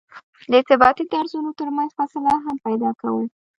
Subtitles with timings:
[0.49, 3.23] د ارتباطي درزونو ترمنځ فاصله هم پیدا کوو